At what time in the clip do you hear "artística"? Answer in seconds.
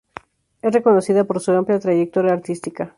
2.33-2.89